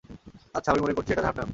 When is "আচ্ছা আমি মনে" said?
0.53-0.93